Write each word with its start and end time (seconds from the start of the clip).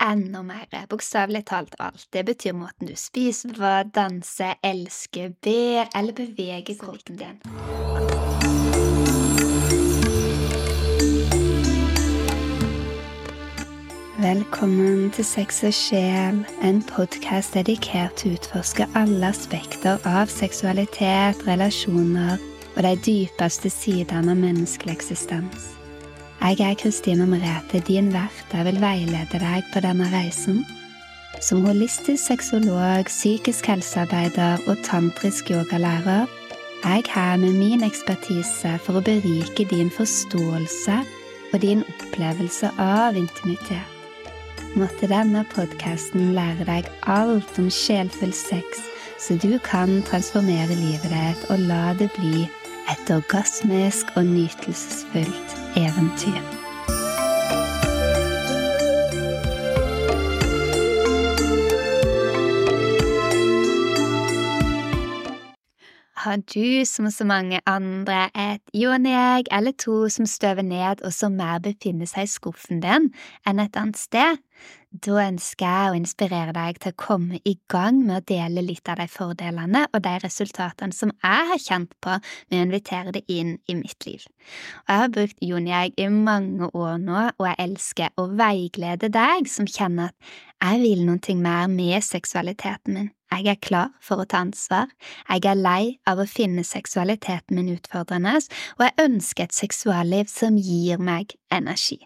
enda 0.00 0.42
mer, 0.42 0.86
bokstavelig 0.88 1.44
talt 1.46 1.74
alt. 1.78 2.06
Det 2.12 2.24
betyr 2.24 2.52
måten 2.52 2.88
du 2.88 2.96
spiser 2.96 3.54
på, 3.56 3.72
danser, 3.94 4.56
elsker, 4.64 5.32
ber 5.44 5.88
eller 5.94 6.12
beveger 6.12 6.76
kroppen 6.80 7.20
din. 7.20 7.40
Velkommen 14.20 15.10
til 15.16 15.24
Sex 15.24 15.62
og 15.64 15.72
sjel, 15.72 16.42
en 16.62 16.82
podkast 16.84 17.56
dedikert 17.56 18.18
til 18.20 18.34
å 18.34 18.36
utforske 18.36 18.84
alle 18.92 19.32
aspekter 19.32 19.96
av 20.04 20.28
seksualitet, 20.28 21.40
relasjoner 21.48 22.36
og 22.76 22.84
de 22.84 22.94
dypeste 23.06 23.72
sidene 23.72 24.36
av 24.36 24.44
menneskelig 24.44 24.98
eksistens. 24.98 25.69
Jeg 26.40 26.60
er 26.60 26.74
Kristine 26.74 27.26
Merete, 27.26 27.80
din 27.80 28.12
vert. 28.12 28.46
Jeg 28.52 28.64
vil 28.64 28.78
veilede 28.80 29.38
deg 29.42 29.66
på 29.74 29.82
denne 29.84 30.06
reisen. 30.08 30.62
Som 31.44 31.66
holistisk 31.66 32.22
sexolog, 32.30 33.04
psykisk 33.04 33.68
helsearbeider 33.68 34.64
og 34.66 34.80
tantrisk 34.84 35.50
yogalærer 35.50 36.24
er 36.84 36.96
jeg 36.96 37.04
her 37.12 37.36
med 37.36 37.52
min 37.60 37.84
ekspertise 37.84 38.72
for 38.80 38.96
å 38.96 39.04
berike 39.04 39.68
din 39.68 39.92
forståelse 39.92 40.98
og 41.52 41.60
din 41.60 41.84
opplevelse 41.84 42.72
av 42.80 43.20
intimitet. 43.20 43.92
Måtte 44.80 45.12
denne 45.12 45.44
podkasten 45.52 46.32
lære 46.32 46.64
deg 46.64 46.88
alt 47.04 47.58
om 47.60 47.68
sjelfull 47.68 48.32
sex, 48.32 48.80
så 49.20 49.36
du 49.36 49.58
kan 49.60 49.98
transformere 50.08 50.72
livet 50.72 51.12
ditt 51.12 51.48
og 51.52 51.66
la 51.68 51.90
det 52.00 52.08
bli 52.16 52.46
et 52.88 53.18
orgasmisk 53.20 54.16
og 54.16 54.24
nytelsesfullt 54.32 55.59
eventyr. 55.76 56.59
Har 66.20 66.36
du, 66.36 66.84
som 66.84 67.06
så 67.10 67.24
mange 67.24 67.60
andre, 67.66 68.26
et 68.36 68.74
joneg 68.76 69.46
eller 69.56 69.72
to 69.72 70.08
som 70.12 70.26
støver 70.28 70.62
ned 70.62 71.00
og 71.00 71.14
som 71.16 71.32
mer 71.32 71.62
befinner 71.64 72.08
seg 72.10 72.26
i 72.26 72.28
skuffen 72.28 72.82
din 72.82 73.06
enn 73.48 73.62
et 73.62 73.76
annet 73.80 73.96
sted? 73.96 74.40
Da 74.92 75.14
ønsker 75.22 75.64
jeg 75.64 75.92
å 75.92 75.96
inspirere 75.96 76.52
deg 76.52 76.80
til 76.82 76.92
å 76.92 76.98
komme 77.00 77.38
i 77.48 77.54
gang 77.72 78.02
med 78.02 78.18
å 78.18 78.26
dele 78.28 78.60
litt 78.66 78.90
av 78.92 79.00
de 79.00 79.06
fordelene 79.08 79.86
og 79.86 80.02
de 80.04 80.12
resultatene 80.20 80.92
som 80.92 81.14
jeg 81.14 81.46
har 81.52 81.62
kjent 81.64 81.94
på 82.04 82.18
med 82.18 82.58
å 82.58 82.66
invitere 82.66 83.14
det 83.16 83.22
inn 83.32 83.54
i 83.64 83.76
mitt 83.78 84.04
liv. 84.04 84.26
Og 84.82 84.92
jeg 84.92 85.04
har 85.04 85.14
brukt 85.14 85.46
Joniag 85.52 85.96
i 85.96 86.10
mange 86.12 86.68
år 86.74 86.98
nå, 87.00 87.22
og 87.38 87.48
jeg 87.48 87.60
elsker 87.64 88.12
å 88.20 88.26
veiglede 88.42 89.08
deg 89.14 89.48
som 89.48 89.70
kjenner 89.70 90.12
at 90.12 90.68
jeg 90.68 90.84
vil 90.84 91.06
noe 91.08 91.38
mer 91.40 91.72
med 91.72 92.04
seksualiteten 92.04 92.98
min. 92.98 93.10
Jeg 93.30 93.46
er 93.46 93.60
klar 93.62 93.90
for 94.02 94.20
å 94.20 94.26
ta 94.26 94.42
ansvar, 94.42 94.90
jeg 95.30 95.46
er 95.46 95.58
lei 95.58 95.84
av 96.10 96.18
å 96.18 96.28
finne 96.28 96.64
seksualiteten 96.66 97.56
min 97.56 97.70
utfordrende, 97.76 98.40
og 98.78 98.86
jeg 98.88 99.06
ønsker 99.06 99.46
et 99.46 99.56
seksualliv 99.56 100.30
som 100.32 100.58
gir 100.58 100.98
meg 100.98 101.36
energi. 101.54 102.00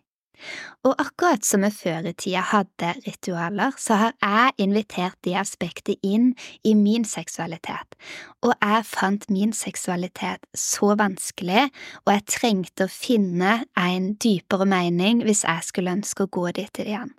Og 0.85 0.95
akkurat 1.01 1.45
som 1.47 1.65
vi 1.65 1.71
før 1.73 2.09
i 2.11 2.13
tida 2.19 2.43
hadde 2.51 2.91
ritualer, 3.07 3.73
så 3.81 3.97
har 4.01 4.13
jeg 4.21 4.67
invitert 4.67 5.17
det 5.25 5.37
aspektet 5.41 6.03
inn 6.05 6.33
i 6.67 6.75
min 6.77 7.07
seksualitet, 7.09 7.97
og 8.45 8.53
jeg 8.59 8.85
fant 8.89 9.25
min 9.33 9.55
seksualitet 9.57 10.45
så 10.53 10.93
vanskelig, 11.01 11.71
og 12.05 12.13
jeg 12.17 12.27
trengte 12.37 12.89
å 12.89 12.93
finne 12.93 13.63
en 13.81 14.13
dypere 14.21 14.69
mening 14.69 15.25
hvis 15.25 15.47
jeg 15.47 15.71
skulle 15.71 15.97
ønske 16.01 16.27
å 16.27 16.35
gå 16.39 16.51
dit 16.61 16.85
igjen. 16.85 17.15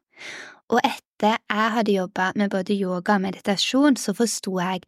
Og 0.70 0.82
etter 1.16 1.38
jeg 1.50 1.72
hadde 1.72 1.94
jobba 1.96 2.32
med 2.36 2.50
både 2.52 2.76
yoga 2.76 3.16
og 3.16 3.22
meditasjon, 3.24 3.96
så 3.96 4.14
forsto 4.14 4.60
jeg 4.60 4.82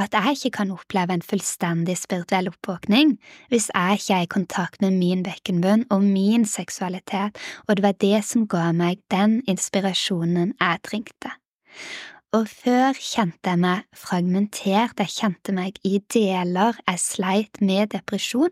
at 0.00 0.14
jeg 0.16 0.36
ikke 0.38 0.50
kan 0.58 0.70
oppleve 0.72 1.12
en 1.12 1.22
fullstendig 1.22 1.96
spirituell 1.98 2.48
oppvåkning 2.48 3.18
hvis 3.52 3.70
jeg 3.74 4.00
ikke 4.00 4.14
er 4.14 4.24
i 4.24 4.32
kontakt 4.32 4.80
med 4.80 4.96
min 4.96 5.22
bekkenbunn 5.22 5.84
og 5.90 6.02
min 6.02 6.46
seksualitet, 6.48 7.36
og 7.68 7.76
det 7.76 7.84
var 7.84 7.92
det 8.00 8.24
som 8.24 8.48
ga 8.48 8.72
meg 8.72 9.02
den 9.10 9.42
inspirasjonen 9.46 10.54
jeg 10.60 10.82
trengte 10.88 11.36
og 12.34 12.48
før 12.50 12.96
kjente 12.98 13.52
jeg 13.52 13.60
meg 13.62 13.84
fragmentert, 13.94 14.98
jeg 14.98 15.12
kjente 15.14 15.52
meg 15.54 15.76
i 15.86 16.00
deler, 16.10 16.74
jeg 16.88 16.98
sleit 17.02 17.60
med 17.62 17.92
depresjon, 17.92 18.50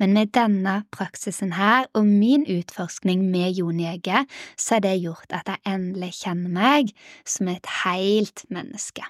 men 0.00 0.14
med 0.16 0.32
denne 0.36 0.78
praksisen 0.94 1.52
her 1.58 1.84
og 1.92 2.08
min 2.08 2.46
utforskning 2.48 3.26
med 3.28 3.58
Jon 3.58 3.82
Jege, 3.82 4.24
så 4.56 4.78
har 4.78 4.86
det 4.86 4.96
gjort 5.02 5.36
at 5.36 5.52
jeg 5.52 5.60
endelig 5.68 6.14
kjenner 6.22 6.54
meg 6.54 6.94
som 7.28 7.52
et 7.52 7.68
helt 7.82 8.46
menneske. 8.48 9.04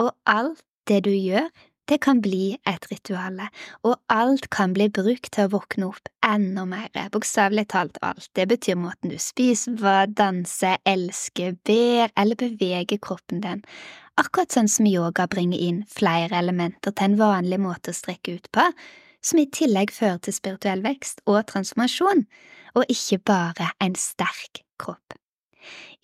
Og 0.00 0.14
alt 0.24 0.64
det 0.88 1.02
du 1.04 1.12
gjør, 1.12 1.50
det 1.88 2.00
kan 2.02 2.20
bli 2.22 2.56
et 2.66 2.86
rituale, 2.90 3.48
og 3.86 3.96
alt 4.12 4.48
kan 4.54 4.74
bli 4.74 4.88
brukt 4.90 5.30
til 5.34 5.46
å 5.46 5.52
våkne 5.54 5.90
opp 5.90 6.10
enda 6.26 6.64
mer, 6.68 6.90
bokstavelig 7.14 7.68
talt 7.70 8.00
alt. 8.02 8.28
Det 8.34 8.48
betyr 8.50 8.78
måten 8.80 9.12
du 9.12 9.18
spiser 9.22 9.76
på, 9.78 9.94
danser, 10.18 10.80
elsker, 10.88 11.54
ber 11.66 12.10
eller 12.18 12.38
beveger 12.40 12.98
kroppen 13.02 13.42
din. 13.44 13.62
Akkurat 14.18 14.54
sånn 14.54 14.70
som 14.72 14.88
yoga 14.88 15.26
bringer 15.30 15.60
inn 15.60 15.82
flere 15.92 16.38
elementer 16.38 16.94
til 16.94 17.10
en 17.10 17.18
vanlig 17.20 17.60
måte 17.62 17.92
å 17.92 17.98
strekke 17.98 18.38
ut 18.38 18.50
på, 18.54 18.64
som 19.26 19.42
i 19.42 19.48
tillegg 19.50 19.92
fører 19.94 20.22
til 20.24 20.34
spirituell 20.36 20.82
vekst 20.86 21.22
og 21.26 21.44
transformasjon, 21.50 22.26
og 22.76 22.92
ikke 22.92 23.20
bare 23.30 23.70
en 23.82 23.94
sterk 23.98 24.62
kropp. 24.80 25.18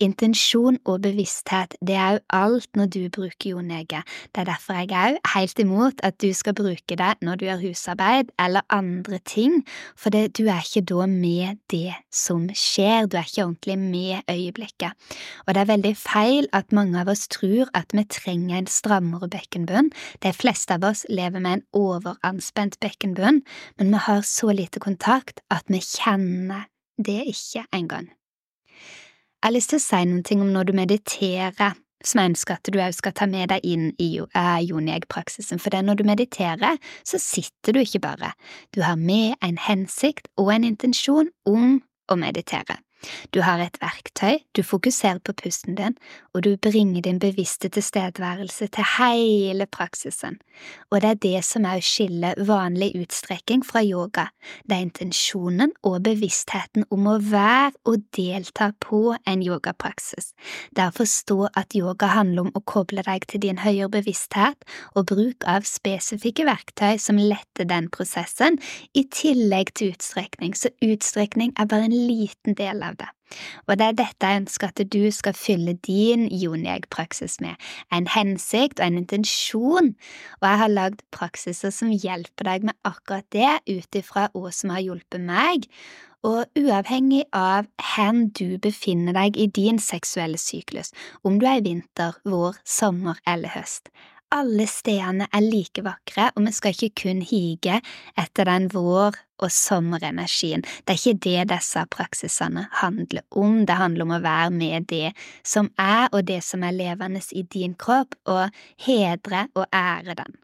Intensjon 0.03 0.79
og 0.89 1.01
bevissthet, 1.05 1.75
det 1.85 1.95
er 1.95 2.15
jo 2.15 2.19
alt 2.33 2.69
når 2.75 2.89
du 2.91 3.01
bruker 3.13 3.53
jordnege. 3.53 4.01
Det 4.33 4.41
er 4.41 4.49
derfor 4.49 4.73
jeg 4.79 4.89
er 4.91 5.13
òg 5.13 5.29
helt 5.35 5.59
imot 5.61 6.01
at 6.03 6.17
du 6.21 6.33
skal 6.35 6.55
bruke 6.57 6.97
det 6.99 7.11
når 7.21 7.39
du 7.39 7.45
gjør 7.45 7.61
husarbeid 7.61 8.31
eller 8.41 8.65
andre 8.73 9.19
ting, 9.25 9.61
for 9.95 10.13
det, 10.13 10.37
du 10.37 10.47
er 10.47 10.63
ikke 10.65 10.85
da 10.89 11.05
med 11.09 11.61
det 11.71 11.93
som 12.11 12.47
skjer, 12.49 13.07
du 13.07 13.17
er 13.17 13.27
ikke 13.29 13.45
ordentlig 13.45 13.77
med 13.79 14.31
øyeblikket. 14.31 14.97
Og 15.45 15.53
det 15.53 15.61
er 15.61 15.71
veldig 15.71 15.93
feil 15.97 16.49
at 16.53 16.73
mange 16.75 16.99
av 16.99 17.11
oss 17.13 17.27
tror 17.31 17.71
at 17.77 17.93
vi 17.93 18.05
trenger 18.09 18.57
en 18.57 18.71
strammere 18.71 19.29
bekkenbunn. 19.29 19.91
De 20.23 20.33
fleste 20.33 20.75
av 20.75 20.83
oss 20.89 21.05
lever 21.09 21.39
med 21.39 21.59
en 21.59 21.65
overanspent 21.77 22.79
bekkenbunn, 22.83 23.43
men 23.77 23.93
vi 23.93 24.03
har 24.07 24.25
så 24.27 24.51
lite 24.51 24.81
kontakt 24.83 25.43
at 25.53 25.69
vi 25.71 25.81
kjenner 25.83 26.67
det 26.97 27.23
ikke 27.31 27.65
engang. 27.73 28.11
Jeg 29.43 29.49
har 29.49 29.57
lyst 29.57 29.73
til 29.73 29.81
å 29.81 29.83
si 29.83 29.97
noe 30.07 30.35
om 30.39 30.51
når 30.55 30.69
du 30.69 30.71
mediterer, 30.77 31.73
som 31.99 32.19
jeg 32.21 32.29
ønsker 32.31 32.55
at 32.55 32.69
du 32.71 32.77
òg 32.79 32.93
skal 32.95 33.11
ta 33.11 33.25
med 33.27 33.49
deg 33.51 33.65
inn 33.67 33.89
i 33.99 34.07
Jonieg-praksisen, 34.15 35.59
for 35.59 35.75
det 35.75 35.81
når 35.83 35.97
du 35.99 36.03
mediterer, 36.07 36.79
så 37.03 37.19
sitter 37.19 37.75
du 37.75 37.81
ikke 37.81 37.99
bare, 38.05 38.29
du 38.71 38.79
har 38.87 38.95
med 38.95 39.35
en 39.43 39.59
hensikt 39.59 40.31
og 40.39 40.53
en 40.53 40.63
intensjon 40.63 41.27
om 41.43 41.81
å 42.07 42.17
meditere. 42.23 42.79
Du 43.33 43.41
har 43.41 43.61
et 43.63 43.77
verktøy, 43.81 44.41
du 44.55 44.63
fokuserer 44.63 45.19
på 45.23 45.35
pusten 45.43 45.75
din, 45.79 45.97
og 46.33 46.43
du 46.45 46.55
bringer 46.57 47.01
din 47.01 47.19
bevisste 47.19 47.69
tilstedeværelse 47.69 48.67
til 48.67 48.89
hele 48.97 49.65
praksisen. 49.65 50.39
Og 50.91 51.01
det 51.01 51.09
er 51.09 51.21
det 51.23 51.39
som 51.45 51.65
er 51.65 51.79
å 51.79 51.85
skille 51.85 52.33
vanlig 52.47 52.91
utstrekking 52.99 53.63
fra 53.65 53.81
yoga, 53.83 54.27
det 54.69 54.77
er 54.77 54.85
intensjonen 54.85 55.73
og 55.83 56.03
bevisstheten 56.05 56.85
om 56.93 57.07
å 57.09 57.17
være 57.19 57.73
og 57.89 58.03
delta 58.15 58.71
på 58.83 59.15
en 59.29 59.43
yogapraksis. 59.43 60.31
Det 60.71 60.83
er 60.83 60.91
å 60.91 60.97
forstå 60.97 61.39
at 61.59 61.75
yoga 61.77 62.11
handler 62.13 62.47
om 62.47 62.53
å 62.55 62.63
koble 62.69 63.03
deg 63.05 63.27
til 63.29 63.43
din 63.43 63.61
høyere 63.63 63.91
bevissthet 63.97 64.67
og 64.93 65.09
bruk 65.11 65.47
av 65.49 65.67
spesifikke 65.67 66.45
verktøy 66.47 66.99
som 67.01 67.19
letter 67.21 67.67
den 67.69 67.89
prosessen, 67.93 68.59
i 68.93 69.05
tillegg 69.09 69.73
til 69.77 69.93
utstrekning, 69.93 70.53
så 70.57 70.71
utstrekning 70.83 71.53
er 71.59 71.69
bare 71.69 71.89
en 71.89 71.95
liten 71.95 72.57
del 72.57 72.83
av 72.85 72.92
av 72.93 73.01
det. 73.01 73.09
Og 73.65 73.79
det 73.79 73.87
er 73.87 73.97
dette 73.97 74.29
jeg 74.29 74.43
ønsker 74.43 74.69
at 74.69 74.81
du 74.93 75.01
skal 75.15 75.35
fylle 75.37 75.75
din 75.85 76.27
Jonieg-praksis 76.29 77.39
med, 77.41 77.57
en 77.93 78.07
hensikt 78.13 78.79
og 78.79 78.87
en 78.87 79.01
intensjon, 79.01 79.93
og 80.41 80.47
jeg 80.47 80.61
har 80.63 80.73
lagd 80.73 81.03
praksiser 81.15 81.73
som 81.73 81.93
hjelper 81.93 82.49
deg 82.51 82.69
med 82.69 82.77
akkurat 82.87 83.27
det, 83.33 83.57
ut 83.69 83.99
ifra 83.99 84.29
hva 84.33 84.53
som 84.53 84.73
har 84.75 84.85
hjulpet 84.85 85.23
meg, 85.23 85.69
og 86.23 86.47
uavhengig 86.55 87.25
av 87.35 87.67
hvor 87.83 88.21
du 88.37 88.55
befinner 88.63 89.15
deg 89.17 89.37
i 89.37 89.49
din 89.51 89.79
seksuelle 89.81 90.39
syklus, 90.39 90.93
om 91.23 91.39
du 91.39 91.47
er 91.49 91.59
i 91.59 91.65
vinter, 91.65 92.15
vår, 92.23 92.55
sommer 92.63 93.19
eller 93.27 93.51
høst, 93.57 93.91
alle 94.33 94.65
stedene 94.69 95.27
er 95.29 95.45
like 95.45 95.83
vakre, 95.85 96.29
og 96.33 96.47
vi 96.47 96.53
skal 96.55 96.73
ikke 96.73 97.03
kun 97.03 97.21
hige 97.25 97.79
etter 98.19 98.49
den 98.49 98.69
vår- 98.73 99.19
og 99.43 99.51
sommerenergien. 99.51 100.63
Det 100.85 100.93
er 100.93 100.99
ikke 100.99 101.23
det 101.25 101.49
disse 101.51 101.83
praksisene 101.91 102.67
handler 102.79 103.25
om, 103.31 103.65
det 103.67 103.75
handler 103.75 104.07
om 104.07 104.15
å 104.15 104.23
være 104.23 104.51
med 104.55 104.87
det 104.89 105.11
som 105.43 105.69
er, 105.77 106.07
og 106.13 106.25
det 106.27 106.41
som 106.43 106.63
er 106.63 106.77
levende 106.77 107.21
i 107.31 107.43
din 107.43 107.75
kropp, 107.75 108.15
og 108.25 108.49
hedre 108.85 109.47
og 109.55 109.65
ære 109.73 110.15
den. 110.21 110.39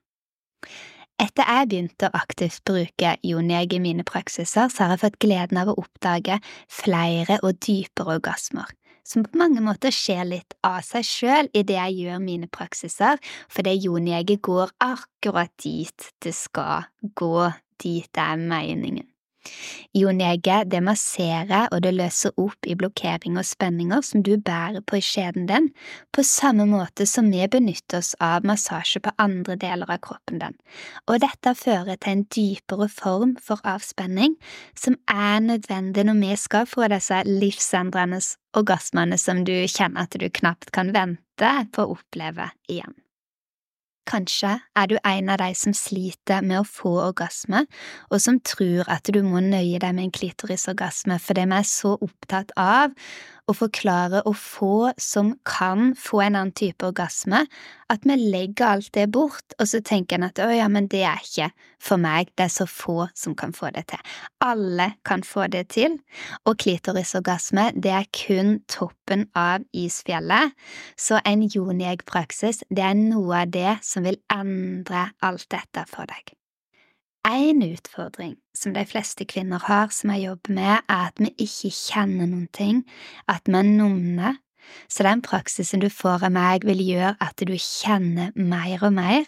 Etter 1.20 1.44
jeg 1.44 1.68
begynte 1.68 2.08
å 2.08 2.16
aktivt 2.16 2.64
bruke 2.64 3.18
Joniag 3.28 3.74
i 3.76 3.82
mine 3.84 4.06
praksiser, 4.08 4.70
så 4.72 4.86
har 4.86 4.96
jeg 4.96 5.04
fått 5.04 5.20
gleden 5.20 5.60
av 5.60 5.72
å 5.72 5.80
oppdage 5.82 6.40
flere 6.72 7.42
og 7.44 7.60
dypere 7.60 8.20
orgasmer 8.20 8.72
som 9.04 9.26
på 9.26 9.40
mange 9.40 9.64
måter 9.64 9.94
skjer 9.94 10.26
litt 10.28 10.56
av 10.66 10.82
seg 10.86 11.06
sjøl 11.08 11.52
idet 11.54 11.78
jeg 11.78 11.98
gjør 12.04 12.24
mine 12.24 12.50
praksiser, 12.52 13.22
fordi 13.52 13.78
joniegget 13.86 14.44
går 14.46 14.74
akkurat 14.84 15.54
dit 15.64 16.12
det 16.24 16.36
skal 16.36 16.90
gå, 17.20 17.50
dit 17.82 18.10
det 18.14 18.26
er 18.26 18.42
meningen. 18.42 19.08
Ionegget 19.98 20.70
det 20.72 20.82
masserer 20.86 21.68
og 21.74 21.82
det 21.86 21.96
løser 21.96 22.36
opp 22.40 22.68
i 22.70 22.76
blokkeringer 22.78 23.42
og 23.42 23.48
spenninger 23.48 24.04
som 24.06 24.24
du 24.26 24.36
bærer 24.38 24.84
på 24.86 25.00
i 25.00 25.04
skjeden 25.06 25.48
din, 25.50 25.72
på 26.14 26.26
samme 26.28 26.68
måte 26.70 27.08
som 27.10 27.32
vi 27.34 27.46
benytter 27.50 28.04
oss 28.04 28.14
av 28.24 28.46
massasje 28.48 29.02
på 29.06 29.16
andre 29.18 29.58
deler 29.60 29.90
av 29.90 30.02
kroppen 30.06 30.42
din, 30.44 30.58
og 31.08 31.24
dette 31.26 31.56
fører 31.58 31.98
til 31.98 32.16
en 32.16 32.26
dypere 32.36 32.90
form 32.94 33.36
for 33.44 33.64
avspenning 33.68 34.38
som 34.78 34.98
er 35.10 35.42
nødvendig 35.46 36.06
når 36.06 36.22
vi 36.22 36.36
skal 36.38 36.70
få 36.70 36.90
disse 36.92 37.24
livsendrende 37.28 38.22
orgasmene 38.58 39.18
som 39.20 39.44
du 39.46 39.56
kjenner 39.68 40.08
at 40.08 40.18
du 40.20 40.30
knapt 40.30 40.74
kan 40.76 40.94
vente 40.96 41.54
på 41.74 41.86
å 41.86 41.98
oppleve 41.98 42.52
igjen. 42.70 42.98
Kanskje 44.10 44.56
er 44.76 44.90
du 44.90 44.96
en 45.06 45.30
av 45.30 45.38
de 45.42 45.50
som 45.58 45.76
sliter 45.78 46.42
med 46.46 46.64
å 46.64 46.68
få 46.68 46.96
orgasme, 47.04 47.66
og 48.10 48.22
som 48.24 48.40
tror 48.42 48.90
at 48.90 49.10
du 49.14 49.22
må 49.26 49.42
nøye 49.46 49.82
deg 49.82 49.94
med 49.94 50.08
en 50.08 50.16
klitorisorgasme 50.16 51.20
fordi 51.22 51.46
vi 51.52 51.60
er 51.60 51.68
så 51.70 51.94
opptatt 52.02 52.54
av 52.58 52.96
å 53.50 53.56
forklare 53.58 54.22
og 54.30 54.36
få 54.38 54.92
som 55.02 55.34
kan 55.48 55.94
få 55.98 56.22
en 56.26 56.38
annen 56.38 56.54
type 56.56 56.86
orgasme, 56.86 57.44
at 57.90 58.06
vi 58.06 58.18
legger 58.20 58.76
alt 58.76 58.92
det 58.94 59.08
bort, 59.14 59.56
og 59.58 59.68
så 59.72 59.82
tenker 59.86 60.20
en 60.20 60.28
at 60.30 60.42
å 60.44 60.50
ja, 60.54 60.68
men 60.72 60.90
det 60.92 61.02
er 61.10 61.24
ikke 61.24 61.50
for 61.82 62.02
meg, 62.02 62.30
det 62.38 62.46
er 62.46 62.54
så 62.54 62.68
få 62.70 63.08
som 63.18 63.36
kan 63.40 63.54
få 63.56 63.72
det 63.76 63.88
til. 63.94 64.04
Alle 64.46 64.92
kan 65.08 65.26
få 65.26 65.48
det 65.52 65.66
til, 65.76 65.98
og 66.46 66.60
klitorisorgasme, 66.62 67.72
det 67.76 67.94
er 67.96 68.10
kun 68.16 68.60
toppen 68.70 69.28
av 69.38 69.66
isfjellet, 69.74 70.58
så 71.00 71.22
en 71.26 71.48
jonieg-praksis, 71.50 72.64
det 72.70 72.86
er 72.92 73.00
noe 73.00 73.46
av 73.46 73.56
det 73.56 73.80
som 73.86 74.06
vil 74.06 74.22
endre 74.34 75.10
alt 75.26 75.50
dette 75.50 75.88
for 75.90 76.10
deg. 76.10 76.39
En 77.28 77.62
utfordring 77.62 78.38
som 78.56 78.74
de 78.74 78.86
fleste 78.88 79.26
kvinner 79.28 79.60
har 79.68 79.92
som 79.92 80.12
jeg 80.14 80.30
jobber 80.30 80.54
med, 80.56 80.76
er 80.88 81.10
at 81.10 81.20
vi 81.20 81.34
ikke 81.44 81.72
kjenner 81.76 82.30
noen 82.30 82.48
ting, 82.56 82.86
at 83.28 83.44
vi 83.50 83.58
er 83.60 83.68
numne, 83.68 84.38
så 84.88 85.04
den 85.04 85.22
praksisen 85.26 85.82
du 85.82 85.90
får 85.92 86.24
av 86.28 86.34
meg, 86.36 86.66
vil 86.68 86.82
gjøre 86.84 87.16
at 87.24 87.42
du 87.42 87.56
kjenner 87.60 88.32
mer 88.36 88.86
og 88.86 88.94
mer, 88.96 89.28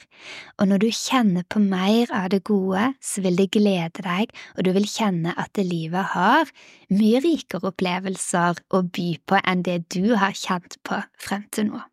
og 0.57 0.69
når 0.71 0.83
du 0.83 0.87
kjenner 0.95 1.45
på 1.49 1.59
mer 1.63 2.11
av 2.15 2.29
det 2.33 2.43
gode, 2.47 2.91
så 3.03 3.23
vil 3.25 3.39
det 3.39 3.49
glede 3.57 4.05
deg, 4.05 4.31
og 4.55 4.65
du 4.67 4.71
vil 4.77 4.87
kjenne 4.87 5.35
at 5.39 5.59
livet 5.59 6.13
har 6.15 6.51
mye 6.93 7.23
rikere 7.25 7.71
opplevelser 7.73 8.63
å 8.71 8.83
by 8.87 9.09
på 9.27 9.41
enn 9.43 9.65
det 9.67 9.81
du 9.93 10.15
har 10.21 10.37
kjent 10.37 10.79
på 10.87 11.01
frem 11.19 11.47
til 11.51 11.71
nå. 11.71 11.85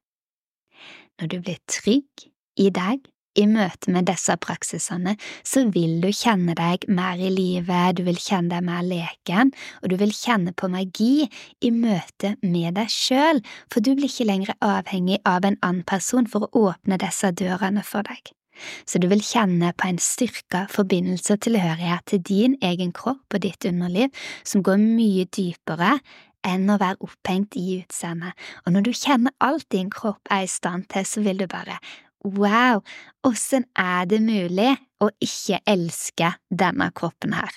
Når 1.19 1.33
du 1.33 1.41
blir 1.43 1.59
trygg 1.67 2.29
i 2.61 2.69
deg, 2.71 3.03
i 3.39 3.47
møte 3.51 3.93
med 3.95 4.09
disse 4.11 4.35
praksisene, 4.43 5.15
så 5.47 5.65
vil 5.75 5.99
du 6.03 6.09
kjenne 6.15 6.57
deg 6.59 6.87
mer 6.91 7.21
i 7.21 7.31
livet, 7.33 7.99
du 7.99 8.05
vil 8.09 8.19
kjenne 8.21 8.53
deg 8.57 8.67
mer 8.67 8.83
leken, 8.87 9.53
og 9.83 9.93
du 9.93 9.99
vil 10.01 10.15
kjenne 10.15 10.55
på 10.59 10.71
magi 10.73 11.29
i 11.63 11.71
møte 11.75 12.35
med 12.43 12.79
deg 12.79 12.91
sjøl, 12.93 13.43
for 13.73 13.85
du 13.85 13.95
blir 13.95 14.11
ikke 14.11 14.29
lenger 14.29 14.57
avhengig 14.65 15.21
av 15.29 15.47
en 15.47 15.61
annen 15.63 15.87
person 15.89 16.27
for 16.31 16.49
å 16.49 16.69
åpne 16.71 16.99
disse 17.01 17.33
dørene 17.39 17.85
for 17.87 18.07
deg. 18.09 18.35
Så 18.89 18.99
du 18.99 19.07
vil 19.07 19.23
kjenne 19.23 19.71
på 19.79 19.87
en 19.87 20.01
styrka 20.03 20.65
forbindelse 20.73 21.37
og 21.37 21.45
tilhørighet 21.47 22.09
til 22.11 22.25
din 22.27 22.57
egen 22.65 22.91
kropp 22.91 23.37
og 23.37 23.45
ditt 23.45 23.63
underliv 23.69 24.11
som 24.43 24.65
går 24.67 24.81
mye 24.83 25.29
dypere 25.31 25.99
enn 26.47 26.67
å 26.71 26.79
være 26.81 27.03
opphengt 27.05 27.57
i 27.59 27.81
utseendet, 27.81 28.35
og 28.65 28.75
når 28.75 28.87
du 28.87 28.93
kjenner 28.95 29.35
alt 29.43 29.67
din 29.75 29.91
kropp 29.91 30.31
er 30.31 30.47
i 30.47 30.51
stand 30.51 30.87
til, 30.93 31.07
så 31.07 31.23
vil 31.25 31.43
du 31.43 31.49
bare 31.51 31.79
wow, 32.25 32.83
åssen 33.27 33.67
er 33.79 34.07
det 34.11 34.21
mulig 34.25 34.75
å 35.03 35.11
ikke 35.23 35.61
elske 35.69 36.35
denne 36.51 36.91
kroppen 36.97 37.37
her? 37.39 37.53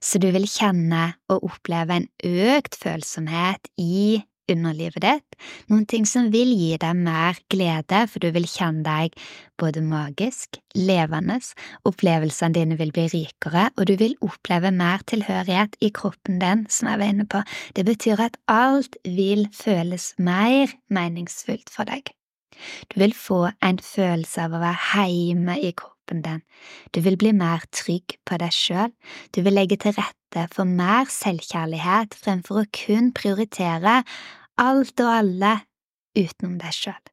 Så 0.00 0.18
du 0.22 0.30
vil 0.34 0.48
kjenne 0.48 1.12
og 1.30 1.44
oppleve 1.50 2.00
en 2.00 2.08
økt 2.24 2.78
følsomhet 2.78 3.70
i 3.78 4.22
underlivet 4.48 5.02
ditt, 5.04 5.36
noen 5.68 5.84
ting 5.88 6.06
som 6.08 6.30
vil 6.32 6.50
gi 6.56 6.72
deg 6.80 6.96
mer 6.96 7.36
glede, 7.52 8.04
for 8.08 8.22
du 8.22 8.30
vil 8.34 8.48
kjenne 8.48 8.80
deg 8.86 9.16
både 9.60 9.82
magisk, 9.84 10.60
levende, 10.78 11.36
opplevelsene 11.88 12.56
dine 12.56 12.78
vil 12.80 12.92
bli 12.94 13.08
rikere, 13.12 13.68
og 13.76 13.88
du 13.90 13.96
vil 14.00 14.16
oppleve 14.24 14.72
mer 14.74 15.04
tilhørighet 15.10 15.76
i 15.84 15.92
kroppen 15.94 16.40
din, 16.42 16.66
som 16.72 16.92
jeg 16.92 17.02
var 17.02 17.12
inne 17.12 17.28
på. 17.28 17.42
Det 17.76 17.84
betyr 17.88 18.24
at 18.28 18.38
alt 18.48 18.96
vil 19.04 19.48
føles 19.52 20.14
mer 20.16 20.72
meningsfullt 20.88 21.68
for 21.72 21.88
deg. 21.88 22.14
Du 22.92 22.98
vil 23.02 23.14
få 23.16 23.48
en 23.64 23.80
følelse 23.82 24.46
av 24.46 24.56
å 24.56 24.62
være 24.62 24.84
heime 24.92 25.58
i 25.60 25.72
kroppen 25.76 26.22
din, 26.24 26.42
du 26.94 27.02
vil 27.04 27.18
bli 27.20 27.34
mer 27.36 27.66
trygg 27.74 28.16
på 28.26 28.38
deg 28.40 28.54
sjøl, 28.54 28.94
du 29.36 29.42
vil 29.44 29.58
legge 29.58 29.76
til 29.80 29.96
rette 29.98 30.46
for 30.54 30.68
mer 30.68 31.10
selvkjærlighet 31.12 32.16
fremfor 32.16 32.62
å 32.62 32.70
kun 32.72 33.12
prioritere 33.16 34.02
alt 34.58 35.04
og 35.04 35.12
alle 35.12 35.54
utenom 36.18 36.58
deg 36.62 36.74
sjøl. 36.74 37.04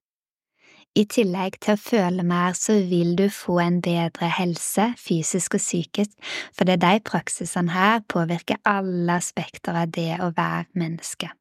I 0.96 1.04
tillegg 1.12 1.58
til 1.60 1.76
å 1.76 1.82
føle 1.82 2.24
mer, 2.24 2.54
så 2.56 2.78
vil 2.88 3.18
du 3.20 3.26
få 3.28 3.58
en 3.60 3.82
bedre 3.84 4.30
helse, 4.32 4.94
fysisk 4.96 5.58
og 5.58 5.64
psykisk, 5.64 6.14
for 6.56 6.64
det 6.64 6.78
er 6.78 6.84
de 6.86 7.04
praksisene 7.10 7.76
her 7.76 8.00
påvirker 8.08 8.62
alle 8.64 9.18
aspekter 9.20 9.76
av 9.76 9.92
det 9.92 10.14
å 10.24 10.32
være 10.38 10.70
menneske. 10.80 11.34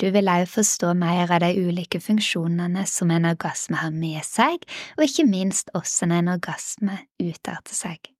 Du 0.00 0.08
vil 0.14 0.30
også 0.30 0.60
forstå 0.60 0.94
mer 0.98 1.30
av 1.34 1.44
de 1.44 1.52
ulike 1.66 2.00
funksjonene 2.02 2.86
som 2.90 3.12
en 3.14 3.28
orgasme 3.30 3.80
har 3.80 3.94
med 3.94 4.22
seg, 4.26 4.64
og 4.98 5.06
ikke 5.06 5.28
minst 5.28 5.72
hvordan 5.74 6.18
en 6.18 6.34
orgasme 6.36 6.98
utarter 7.22 7.76
seg. 7.76 8.14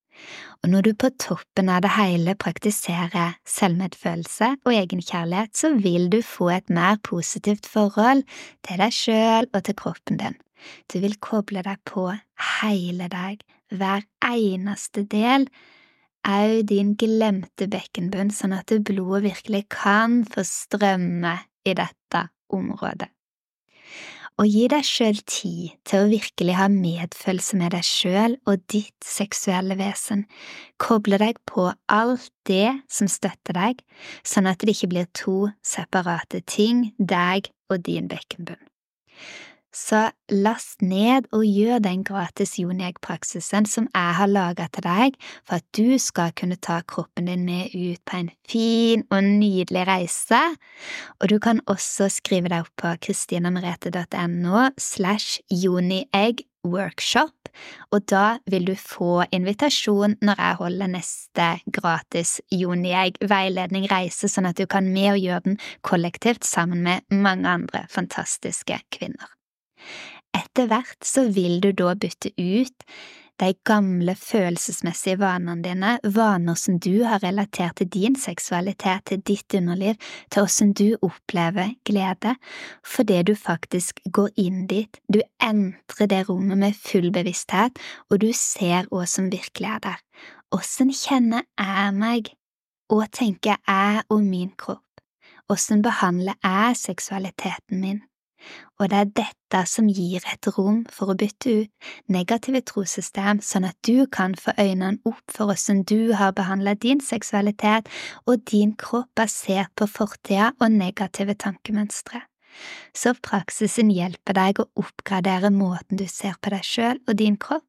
Og 0.62 0.70
når 0.73 0.87
du 0.87 0.93
på 0.96 1.11
toppen 1.20 1.69
av 1.69 1.82
det 1.85 1.91
hele 1.96 2.37
praktiserer 2.41 3.35
selvmedfølelse 3.49 4.55
og 4.64 4.73
egenkjærlighet, 4.73 5.52
så 5.58 5.75
vil 5.75 6.08
du 6.12 6.20
få 6.25 6.49
et 6.55 6.70
mer 6.73 7.00
positivt 7.05 7.67
forhold 7.69 8.23
til 8.64 8.81
deg 8.81 8.94
sjøl 8.94 9.50
og 9.50 9.61
til 9.67 9.76
kroppen 9.81 10.20
din. 10.23 10.38
Du 10.88 11.00
vil 11.02 11.19
koble 11.20 11.64
deg 11.67 11.82
på 11.85 12.08
hele 12.62 13.11
deg, 13.12 13.43
hver 13.75 14.06
eneste 14.25 15.05
del, 15.11 15.49
òg 16.25 16.65
din 16.71 16.94
glemte 17.00 17.69
bekkenbunn, 17.71 18.32
sånn 18.32 18.56
at 18.56 18.73
blodet 18.87 19.25
virkelig 19.29 19.67
kan 19.73 20.23
få 20.29 20.44
strømme 20.49 21.37
i 21.65 21.75
dette 21.76 22.29
området. 22.53 23.11
Og 24.35 24.49
gi 24.50 24.64
deg 24.66 24.83
sjøl 24.83 25.21
tid 25.31 25.75
til 25.87 26.02
å 26.02 26.11
virkelig 26.11 26.57
ha 26.59 26.66
medfølelse 26.73 27.59
med 27.61 27.71
deg 27.76 27.87
sjøl 27.87 28.35
og 28.50 28.64
ditt 28.73 29.07
seksuelle 29.07 29.76
vesen, 29.78 30.25
koble 30.83 31.21
deg 31.23 31.38
på 31.47 31.69
alt 31.87 32.33
det 32.50 32.73
som 32.90 33.07
støtter 33.07 33.54
deg, 33.54 33.85
sånn 34.26 34.50
at 34.50 34.59
det 34.59 34.75
ikke 34.75 34.90
blir 34.90 35.11
to 35.14 35.52
separate 35.62 36.43
ting, 36.50 36.88
deg 36.99 37.52
og 37.71 37.87
din 37.87 38.11
bekkenbunn. 38.11 38.59
Så 39.75 39.99
last 40.31 40.85
ned 40.87 41.26
og 41.35 41.43
gjør 41.43 41.81
den 41.83 42.04
gratis 42.07 42.52
Jonieg-praksisen 42.61 43.66
som 43.66 43.88
jeg 43.90 44.14
har 44.21 44.31
laget 44.31 44.71
til 44.76 44.87
deg 44.87 45.16
for 45.43 45.59
at 45.59 45.66
du 45.75 45.99
skal 45.99 46.31
kunne 46.38 46.61
ta 46.62 46.78
kroppen 46.87 47.26
din 47.26 47.43
med 47.43 47.75
ut 47.75 47.99
på 48.07 48.21
en 48.21 48.31
fin 48.47 49.02
og 49.11 49.26
nydelig 49.26 49.83
reise, 49.90 50.40
og 51.19 51.28
du 51.28 51.40
kan 51.43 51.59
også 51.66 52.07
skrive 52.21 52.52
deg 52.52 52.69
opp 52.69 52.75
på 52.78 52.95
kristinamerete.no 53.09 54.69
slash 54.78 55.43
joniegg-workshop, 55.50 57.50
og 57.90 58.07
da 58.11 58.38
vil 58.47 58.71
du 58.71 58.75
få 58.78 59.26
invitasjon 59.35 60.21
når 60.23 60.38
jeg 60.38 60.61
holder 60.62 60.95
neste 60.95 61.50
gratis 61.75 62.38
Joniegg 62.54 63.19
veiledning 63.26 63.90
reise, 63.90 64.31
sånn 64.31 64.50
at 64.50 64.59
du 64.59 64.69
kan 64.71 64.87
med 64.95 65.16
og 65.16 65.23
gjøre 65.26 65.47
den 65.50 65.62
kollektivt 65.83 66.47
sammen 66.47 66.87
med 66.87 67.02
mange 67.11 67.59
andre 67.59 67.88
fantastiske 67.90 68.78
kvinner. 68.95 69.34
Etter 70.35 70.67
hvert 70.71 71.07
så 71.07 71.29
vil 71.35 71.61
du 71.62 71.71
da 71.76 71.95
bytte 71.95 72.33
ut 72.38 72.88
de 73.43 73.50
gamle 73.67 74.14
følelsesmessige 74.14 75.19
vanene 75.19 75.62
dine, 75.64 75.95
vaner 76.14 76.55
som 76.59 76.79
du 76.79 77.03
har 77.03 77.23
relatert 77.25 77.81
til 77.81 77.91
din 77.91 78.19
seksualitet, 78.19 79.05
til 79.11 79.23
ditt 79.26 79.57
underliv, 79.59 79.99
til 80.31 80.47
åssen 80.47 80.73
du 80.73 80.95
opplever 81.03 81.75
glede, 81.87 82.37
fordi 82.87 83.23
du 83.26 83.35
faktisk 83.35 84.00
går 84.12 84.31
inn 84.38 84.67
dit, 84.71 85.00
du 85.11 85.21
entrer 85.43 86.11
det 86.11 86.23
rommet 86.29 86.62
med 86.62 86.79
full 86.79 87.11
bevissthet, 87.14 87.79
og 88.11 88.23
du 88.23 88.31
ser 88.38 88.87
hva 88.91 89.07
som 89.11 89.31
virkelig 89.35 89.73
er 89.75 89.85
der. 89.91 90.00
Åssen 90.55 90.95
kjenner 90.95 91.43
jeg 91.59 91.95
meg, 91.99 92.33
og 92.93 93.09
tenker 93.11 93.59
jeg 93.67 94.07
om 94.14 94.26
min 94.31 94.53
kropp, 94.59 94.83
åssen 95.50 95.83
behandler 95.83 96.38
jeg 96.45 96.79
seksualiteten 96.79 97.81
min? 97.83 98.05
Og 98.78 98.90
det 98.90 98.98
er 98.98 99.10
dette 99.20 99.60
som 99.70 99.86
gir 99.86 100.24
et 100.32 100.48
rom 100.56 100.82
for 100.90 101.12
å 101.12 101.16
bytte 101.18 101.52
ut 101.62 101.90
negative 102.10 102.64
trossystem, 102.66 103.40
sånn 103.40 103.68
at 103.68 103.78
du 103.86 104.06
kan 104.10 104.34
få 104.38 104.56
øynene 104.58 104.98
opp 105.06 105.22
for 105.30 105.50
hvordan 105.50 105.84
du 105.88 106.14
har 106.18 106.34
behandlet 106.36 106.82
din 106.82 107.02
seksualitet 107.04 107.90
og 108.26 108.42
din 108.50 108.74
kropp 108.80 109.12
basert 109.16 109.70
på 109.78 109.88
fortida 109.90 110.52
og 110.58 110.72
negative 110.74 111.36
tankemønstre. 111.38 112.24
Så 112.94 113.14
praksisen 113.18 113.90
hjelper 113.90 114.36
deg 114.38 114.60
å 114.62 114.68
oppgradere 114.78 115.50
måten 115.54 115.98
du 115.98 116.06
ser 116.10 116.36
på 116.40 116.52
deg 116.54 116.66
sjøl 116.66 117.00
og 117.08 117.18
din 117.18 117.38
kropp, 117.40 117.66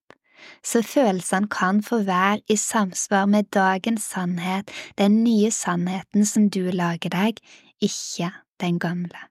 så 0.65 0.81
følelsene 0.85 1.49
kan 1.49 1.81
få 1.83 2.03
være 2.05 2.41
i 2.49 2.57
samsvar 2.59 3.25
med 3.25 3.49
dagens 3.55 4.09
sannhet, 4.13 4.69
den 4.97 5.23
nye 5.23 5.51
sannheten 5.51 6.25
som 6.25 6.49
du 6.49 6.69
lager 6.71 7.13
deg, 7.13 7.41
ikke 7.81 8.29
den 8.61 8.79
gamle. 8.79 9.29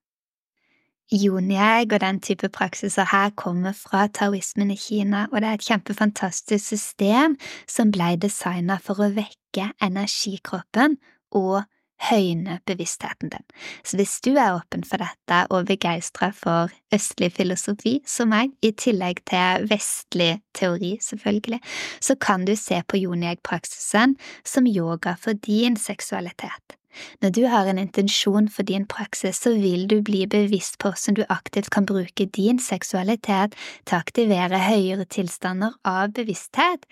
Jonieg 1.13 1.93
og 1.93 2.01
den 2.01 2.21
type 2.25 2.49
praksiser 2.49 3.07
her 3.11 3.31
kommer 3.37 3.73
fra 3.77 4.07
taoismen 4.07 4.71
i 4.73 4.79
Kina, 4.79 5.27
og 5.33 5.43
det 5.43 5.51
er 5.51 5.59
et 5.59 5.69
kjempefantastisk 5.69 6.65
system 6.65 7.37
som 7.69 7.93
ble 7.93 8.15
designet 8.23 8.83
for 8.83 9.03
å 9.03 9.13
vekke 9.15 9.71
energikroppen 9.85 10.97
og 11.35 11.65
høyne 12.09 12.59
bevisstheten 12.67 13.31
din. 13.33 13.45
Så 13.85 13.99
hvis 13.99 14.17
du 14.25 14.35
er 14.35 14.57
åpen 14.57 14.85
for 14.87 15.03
dette 15.03 15.41
og 15.55 15.69
begeistra 15.69 16.31
for 16.35 16.73
østlig 16.95 17.31
filosofi, 17.37 17.99
som 18.07 18.33
meg, 18.33 18.53
i 18.63 18.73
tillegg 18.73 19.23
til 19.31 19.69
vestlig 19.71 20.39
teori, 20.57 20.97
selvfølgelig, 21.01 21.61
så 22.01 22.17
kan 22.21 22.47
du 22.49 22.55
se 22.59 22.83
på 22.89 23.01
Jonieg-praksisen 23.05 24.17
som 24.45 24.69
yoga 24.69 25.17
for 25.21 25.39
din 25.47 25.79
seksualitet. 25.81 26.79
Når 27.23 27.35
du 27.37 27.43
har 27.51 27.69
en 27.71 27.79
intensjon 27.79 28.49
for 28.49 28.67
din 28.67 28.87
praksis, 28.87 29.41
så 29.43 29.55
vil 29.59 29.89
du 29.91 30.01
bli 30.03 30.25
bevisst 30.31 30.79
på 30.79 30.93
hvordan 30.93 31.19
du 31.19 31.25
aktivt 31.29 31.71
kan 31.75 31.87
bruke 31.87 32.27
din 32.27 32.61
seksualitet 32.63 33.57
til 33.85 33.97
å 33.97 34.01
aktivere 34.01 34.63
høyere 34.67 35.05
tilstander 35.05 35.77
av 35.85 36.15
bevissthet, 36.17 36.89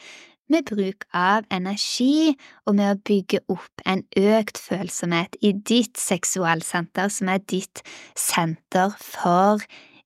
med 0.52 0.66
bruk 0.68 1.06
av 1.16 1.46
energi 1.54 2.34
og 2.66 2.76
med 2.76 2.90
å 2.90 3.00
bygge 3.08 3.40
opp 3.52 3.84
en 3.88 4.02
økt 4.18 4.60
følsomhet 4.60 5.38
i 5.40 5.54
ditt 5.56 5.96
seksualsenter, 6.00 7.08
som 7.08 7.30
er 7.32 7.40
ditt 7.48 7.80
senter 8.18 8.92
for 9.00 9.62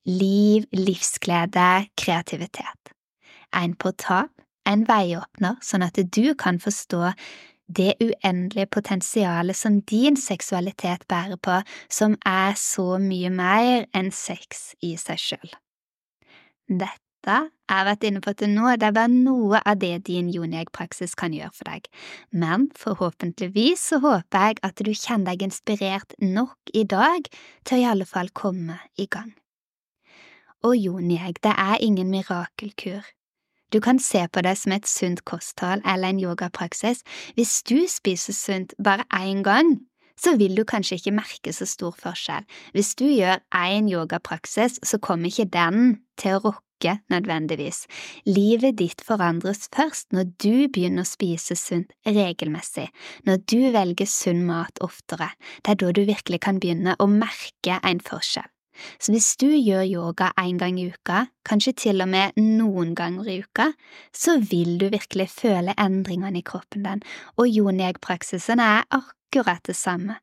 liv, 0.07 0.67
livsglede, 0.71 1.87
kreativitet. 1.99 2.93
En 3.55 3.75
portal, 3.75 4.29
en 4.67 4.85
veiåpner, 4.87 5.59
sånn 5.63 5.85
at 5.85 5.99
du 6.15 6.33
kan 6.39 6.61
forstå 6.63 7.11
det 7.67 7.93
uendelige 8.01 8.69
potensialet 8.71 9.55
som 9.55 9.81
din 9.81 10.17
seksualitet 10.17 11.03
bærer 11.07 11.39
på, 11.41 11.59
som 11.89 12.15
er 12.25 12.55
så 12.55 12.97
mye 13.01 13.29
mer 13.33 13.87
enn 13.95 14.11
sex 14.11 14.73
i 14.81 14.95
seg 14.99 15.19
sjøl. 15.19 15.51
Dette 16.67 17.03
jeg 17.27 17.75
har 17.75 17.83
vært 17.83 18.05
inne 18.07 18.21
på 18.23 18.31
til 18.39 18.53
nå, 18.53 18.69
det 18.79 18.87
er 18.87 18.93
bare 18.95 19.11
noe 19.11 19.59
av 19.67 19.81
det 19.81 20.05
din 20.07 20.29
Joneg-praksis 20.31 21.17
kan 21.19 21.33
gjøre 21.35 21.51
for 21.51 21.67
deg, 21.67 21.89
men 22.31 22.69
forhåpentligvis 22.79 23.83
så 23.91 23.99
håper 23.99 24.45
jeg 24.45 24.61
at 24.63 24.79
du 24.79 24.93
kjenner 24.93 25.33
deg 25.33 25.43
inspirert 25.49 26.15
nok 26.23 26.71
i 26.71 26.85
dag 26.87 27.27
til 27.67 27.75
å 27.75 27.81
i 27.81 27.89
alle 27.91 28.07
fall 28.07 28.31
komme 28.31 28.79
i 28.95 29.09
gang. 29.11 29.33
Og 30.63 30.79
Joneg, 30.79 31.41
det 31.43 31.51
er 31.51 31.83
ingen 31.83 32.07
mirakelkur. 32.15 33.03
Du 33.73 33.79
kan 33.83 33.99
se 33.99 34.27
på 34.31 34.41
det 34.41 34.55
som 34.57 34.71
et 34.71 34.87
sunt 34.87 35.25
kosthold 35.25 35.83
eller 35.85 36.13
en 36.13 36.23
yogapraksis. 36.23 37.03
Hvis 37.35 37.63
du 37.67 37.83
spiser 37.91 38.33
sunt 38.33 38.73
bare 38.83 39.03
én 39.13 39.43
gang, 39.43 39.75
så 40.17 40.37
vil 40.37 40.55
du 40.57 40.63
kanskje 40.65 40.97
ikke 40.97 41.15
merke 41.19 41.53
så 41.53 41.67
stor 41.69 41.95
forskjell. 41.99 42.47
Hvis 42.73 42.95
du 42.97 43.05
gjør 43.05 43.43
én 43.55 43.89
yogapraksis, 43.91 44.79
så 44.83 44.97
kommer 44.97 45.29
ikke 45.29 45.49
den 45.53 45.99
til 46.17 46.37
å 46.37 46.41
rokke 46.47 46.97
nødvendigvis. 47.11 47.85
Livet 48.25 48.79
ditt 48.79 49.03
forandres 49.05 49.67
først 49.75 50.13
når 50.15 50.31
du 50.41 50.67
begynner 50.73 51.05
å 51.05 51.09
spise 51.09 51.57
sunt 51.59 51.93
regelmessig, 52.05 52.87
når 53.27 53.41
du 53.51 53.59
velger 53.75 54.09
sunn 54.09 54.45
mat 54.49 54.81
oftere. 54.81 55.33
Det 55.61 55.75
er 55.75 55.81
da 55.83 55.91
du 55.91 56.05
virkelig 56.07 56.41
kan 56.47 56.61
begynne 56.61 56.97
å 56.97 57.09
merke 57.11 57.81
en 57.83 58.01
forskjell. 58.01 58.47
Så 58.99 59.13
hvis 59.13 59.29
du 59.39 59.47
gjør 59.49 59.85
yoga 59.85 60.31
en 60.41 60.59
gang 60.61 60.79
i 60.79 60.87
uka, 60.91 61.25
kanskje 61.47 61.73
til 61.83 62.03
og 62.03 62.11
med 62.11 62.37
noen 62.39 62.93
ganger 62.97 63.29
i 63.31 63.39
uka, 63.43 63.71
så 64.13 64.37
vil 64.39 64.77
du 64.81 64.89
virkelig 64.93 65.29
føle 65.33 65.75
endringene 65.77 66.41
i 66.41 66.45
kroppen 66.45 66.87
din, 66.87 67.03
og 67.37 67.49
Jonieg-praksisen 67.49 68.61
er 68.63 68.87
akkurat 68.91 69.63
det 69.67 69.75
samme. 69.75 70.19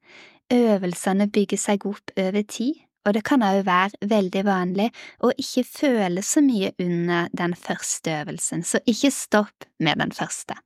Øvelsene 0.52 1.30
bygger 1.32 1.60
seg 1.60 1.86
opp 1.88 2.12
over 2.20 2.42
tid, 2.42 2.74
og 3.04 3.14
det 3.14 3.24
kan 3.24 3.42
også 3.42 3.64
være 3.66 4.08
veldig 4.08 4.44
vanlig 4.46 4.90
å 5.20 5.32
ikke 5.36 5.64
føle 5.68 6.22
så 6.24 6.40
mye 6.44 6.72
under 6.80 7.28
den 7.36 7.56
første 7.56 8.20
øvelsen, 8.22 8.64
så 8.64 8.80
ikke 8.86 9.12
stopp 9.12 9.68
med 9.80 10.00
den 10.00 10.12
første. 10.12 10.56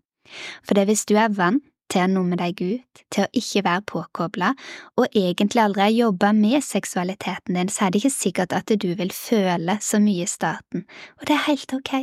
For 0.62 0.76
det 0.76 0.86
hvis 0.90 1.06
du 1.08 1.16
er 1.16 1.32
vant 1.34 1.64
til 1.92 2.04
å 2.04 2.10
numme 2.12 2.38
deg 2.40 2.60
ut, 2.60 3.02
til 3.12 3.24
å 3.24 3.32
ikke 3.40 3.64
være 3.66 3.86
påkobla, 3.88 4.52
og 5.00 5.16
egentlig 5.16 5.62
aldri 5.62 5.84
har 5.86 5.96
jobba 5.96 6.32
med 6.36 6.64
seksualiteten 6.64 7.58
din, 7.58 7.72
så 7.72 7.86
er 7.86 7.94
det 7.94 8.02
ikke 8.02 8.14
sikkert 8.14 8.54
at 8.56 8.70
du 8.70 8.92
vil 8.98 9.12
føle 9.14 9.78
så 9.84 10.00
mye 10.02 10.26
i 10.26 10.30
starten, 10.30 10.86
og 11.18 11.28
det 11.28 11.36
er 11.36 11.46
helt 11.48 11.74
ok. 11.76 11.94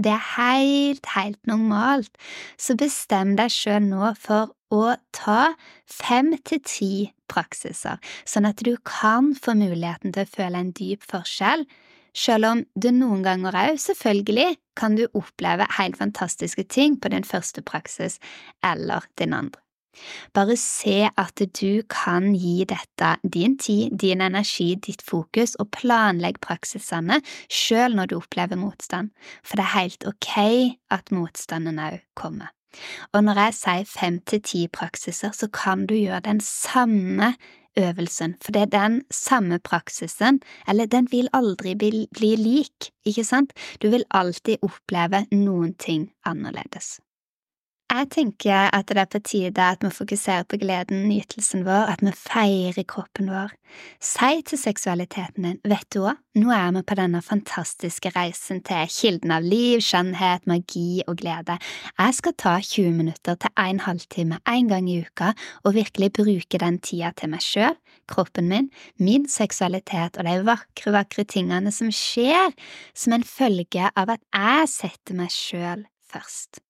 Det 0.00 0.12
er 0.14 0.28
helt, 0.38 1.06
helt 1.12 1.40
normalt, 1.48 2.14
så 2.56 2.76
bestem 2.78 3.34
deg 3.36 3.52
sjøl 3.52 3.84
nå 3.84 4.14
for 4.16 4.54
å 4.72 4.94
ta 5.12 5.54
fem 5.84 6.32
til 6.46 6.62
ti 6.64 6.92
praksiser, 7.30 7.98
sånn 8.24 8.48
at 8.48 8.62
du 8.64 8.76
kan 8.86 9.34
få 9.36 9.56
muligheten 9.58 10.14
til 10.14 10.24
å 10.24 10.34
føle 10.36 10.62
en 10.62 10.72
dyp 10.76 11.04
forskjell 11.10 11.66
selv 12.16 12.50
om 12.50 12.62
det 12.74 12.92
noen 12.96 13.24
ganger 13.26 13.56
òg, 13.56 13.80
selvfølgelig, 13.80 14.54
kan 14.76 14.96
du 14.96 15.06
oppleve 15.14 15.66
helt 15.78 15.98
fantastiske 16.00 16.64
ting 16.72 17.00
på 17.00 17.12
din 17.12 17.26
første 17.26 17.62
praksis 17.62 18.18
eller 18.64 19.06
din 19.18 19.34
andre. 19.36 19.60
Bare 20.32 20.54
se 20.56 21.08
at 21.18 21.42
du 21.60 21.82
kan 21.90 22.30
gi 22.38 22.64
dette 22.68 23.10
din 23.34 23.56
tid, 23.58 23.90
din 23.98 24.22
energi, 24.22 24.74
ditt 24.74 25.02
fokus, 25.02 25.56
og 25.58 25.72
planlegg 25.74 26.40
praksisene 26.40 27.20
selv 27.50 27.98
når 27.98 28.10
du 28.10 28.16
opplever 28.20 28.60
motstand, 28.60 29.10
for 29.42 29.58
det 29.58 29.66
er 29.66 29.78
helt 29.80 30.06
ok 30.06 30.32
at 30.94 31.12
motstanden 31.12 31.82
òg 31.82 32.00
kommer. 32.14 32.54
Og 33.12 33.24
når 33.26 33.40
jeg 33.44 33.54
sier 33.58 33.86
fem 33.90 34.20
til 34.30 34.42
ti 34.46 34.66
praksiser, 34.70 35.34
så 35.34 35.48
kan 35.50 35.88
du 35.90 35.96
gjøre 35.98 36.22
den 36.28 36.40
samme 36.40 37.34
øvelsen, 37.78 38.36
for 38.42 38.52
det 38.52 38.62
er 38.62 38.72
den 38.72 39.02
samme 39.10 39.58
praksisen, 39.58 40.40
eller 40.68 40.86
den 40.86 41.08
vil 41.10 41.28
aldri 41.32 41.74
bli, 41.74 42.06
bli 42.14 42.34
lik, 42.36 42.90
ikke 43.04 43.24
sant, 43.24 43.52
du 43.82 43.90
vil 43.90 44.04
alltid 44.10 44.62
oppleve 44.62 45.26
noen 45.32 45.74
ting 45.74 46.10
annerledes. 46.26 46.98
Jeg 47.90 48.06
tenker 48.14 48.68
at 48.70 48.86
det 48.86 49.00
er 49.02 49.08
på 49.10 49.18
tide 49.26 49.64
at 49.66 49.80
vi 49.82 49.88
fokuserer 49.90 50.44
på 50.46 50.60
gleden, 50.62 51.08
nytelsen 51.10 51.64
vår, 51.66 51.88
at 51.90 52.04
vi 52.06 52.12
feirer 52.14 52.84
kroppen 52.86 53.32
vår. 53.32 53.50
Si 53.98 54.44
til 54.46 54.60
seksualiteten 54.60 55.48
din, 55.48 55.56
vet 55.66 55.88
du 55.90 56.04
hva, 56.04 56.12
nå 56.38 56.52
er 56.54 56.68
vi 56.76 56.84
på 56.86 56.98
denne 57.00 57.18
fantastiske 57.26 58.12
reisen 58.14 58.62
til 58.66 58.86
kilden 58.94 59.34
av 59.34 59.42
liv, 59.42 59.82
skjønnhet, 59.82 60.46
magi 60.46 61.02
og 61.10 61.18
glede. 61.18 61.58
Jeg 61.98 62.18
skal 62.20 62.36
ta 62.38 62.54
20 62.62 62.94
minutter 63.00 63.40
til 63.42 63.56
en 63.66 63.82
halvtime 63.82 64.38
en 64.54 64.70
gang 64.70 64.86
i 64.86 65.00
uka 65.02 65.34
og 65.64 65.74
virkelig 65.80 66.12
bruke 66.22 66.62
den 66.62 66.78
tida 66.78 67.10
til 67.18 67.34
meg 67.34 67.42
sjøl, 67.42 67.74
kroppen 68.06 68.54
min, 68.54 68.70
min 69.02 69.26
seksualitet 69.26 70.14
og 70.14 70.30
de 70.30 70.38
vakre, 70.46 70.94
vakre 70.94 71.26
tingene 71.26 71.74
som 71.74 71.90
skjer 71.90 72.54
som 72.94 73.18
en 73.18 73.26
følge 73.26 73.90
av 73.90 74.14
at 74.14 74.26
jeg 74.30 74.74
setter 74.78 75.24
meg 75.24 75.34
sjøl 75.34 75.88
først. 76.06 76.62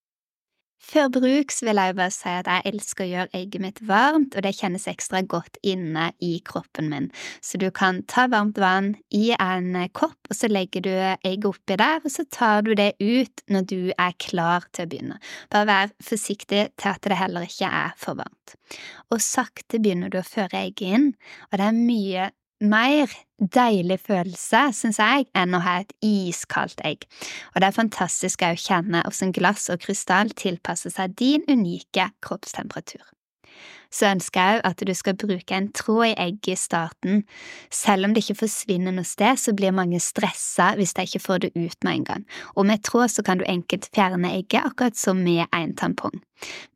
Før 0.90 1.06
bruk 1.14 1.52
vil 1.62 1.78
jeg 1.78 1.94
bare 1.94 2.10
si 2.10 2.30
at 2.34 2.48
jeg 2.50 2.66
elsker 2.72 3.04
å 3.04 3.10
gjøre 3.10 3.38
egget 3.38 3.62
mitt 3.62 3.80
varmt, 3.86 4.34
og 4.34 4.42
det 4.42 4.56
kjennes 4.58 4.88
ekstra 4.90 5.20
godt 5.22 5.60
inne 5.62 6.08
i 6.24 6.32
kroppen 6.46 6.88
min. 6.90 7.06
Så 7.44 7.60
du 7.62 7.68
kan 7.74 8.00
ta 8.10 8.24
varmt 8.32 8.58
vann 8.58 8.96
i 9.14 9.30
en 9.36 9.76
kopp, 9.94 10.18
og 10.26 10.34
så 10.34 10.50
legger 10.50 10.82
du 10.82 10.90
egget 10.90 11.46
oppi 11.52 11.78
der, 11.78 12.02
og 12.02 12.10
så 12.10 12.26
tar 12.34 12.66
du 12.66 12.72
det 12.74 12.96
ut 12.98 13.44
når 13.46 13.68
du 13.70 13.78
er 13.94 14.18
klar 14.18 14.66
til 14.74 14.88
å 14.88 14.90
begynne. 14.90 15.20
Bare 15.54 15.70
vær 15.70 15.94
forsiktig 16.02 16.66
til 16.74 16.90
at 16.90 17.06
det 17.06 17.20
heller 17.20 17.46
ikke 17.46 17.70
er 17.70 17.94
for 18.00 18.18
varmt. 18.18 18.56
Og 19.14 19.22
sakte 19.22 19.78
begynner 19.78 20.10
du 20.10 20.18
å 20.18 20.26
føre 20.26 20.64
egget 20.64 20.98
inn, 20.98 21.08
og 21.52 21.60
det 21.60 21.70
er 21.70 21.78
mye 21.78 22.30
mer 22.60 23.12
deilig 23.40 24.00
følelse, 24.04 24.66
synes 24.76 24.98
jeg, 25.00 25.26
enn 25.36 25.56
å 25.56 25.62
ha 25.64 25.78
et 25.80 25.94
iskaldt 26.04 26.82
egg, 26.84 27.06
og 27.54 27.62
det 27.62 27.70
er 27.70 27.78
fantastisk 27.78 28.44
å 28.44 28.52
kjenne 28.58 29.04
hvordan 29.06 29.32
glass 29.36 29.70
og 29.72 29.80
krystall 29.84 30.32
tilpasser 30.36 30.92
seg 30.92 31.16
din 31.20 31.46
unike 31.48 32.10
kroppstemperatur. 32.24 33.04
Så 33.90 34.10
ønsker 34.14 34.40
jeg 34.40 34.60
òg 34.60 34.68
at 34.70 34.84
du 34.86 34.92
skal 34.96 35.18
bruke 35.18 35.56
en 35.56 35.68
tråd 35.76 36.04
i 36.10 36.14
egget 36.26 36.54
i 36.54 36.58
starten. 36.58 37.22
Selv 37.74 38.06
om 38.06 38.14
det 38.14 38.24
ikke 38.24 38.42
forsvinner 38.44 38.94
noe 38.94 39.06
sted, 39.06 39.38
så 39.40 39.54
blir 39.56 39.74
mange 39.76 40.00
stressa 40.02 40.72
hvis 40.78 40.94
de 40.96 41.06
ikke 41.08 41.22
får 41.22 41.44
det 41.44 41.52
ut 41.56 41.78
med 41.86 41.92
en 41.92 42.08
gang, 42.08 42.26
og 42.54 42.66
med 42.70 42.82
tråd 42.86 43.10
så 43.12 43.24
kan 43.26 43.40
du 43.40 43.46
enkelt 43.48 43.90
fjerne 43.94 44.30
egget, 44.30 44.62
akkurat 44.62 44.98
som 44.98 45.22
med 45.24 45.46
en 45.56 45.74
tampong. 45.76 46.20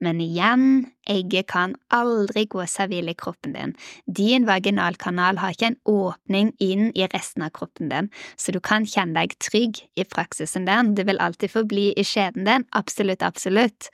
Men 0.04 0.20
igjen, 0.20 0.64
egget 1.08 1.48
kan 1.52 1.74
aldri 1.94 2.44
gå 2.52 2.66
seg 2.68 2.90
vill 2.92 3.08
i 3.08 3.16
kroppen 3.16 3.54
din. 3.56 3.72
Din 4.04 4.44
vaginalkanal 4.48 5.40
har 5.40 5.54
ikke 5.54 5.70
en 5.72 5.78
åpning 5.88 6.52
inn 6.64 6.90
i 6.92 7.08
resten 7.14 7.46
av 7.46 7.54
kroppen 7.56 7.88
din, 7.92 8.10
så 8.36 8.52
du 8.52 8.60
kan 8.60 8.84
kjenne 8.84 9.16
deg 9.22 9.38
trygg 9.40 9.80
i 9.96 10.04
praksisen 10.04 10.68
din. 10.68 10.92
Det 10.98 11.08
vil 11.08 11.22
alltid 11.22 11.54
forbli 11.54 11.92
i 11.96 12.04
skjeden 12.04 12.48
din, 12.48 12.68
absolutt, 12.76 13.24
absolutt, 13.24 13.88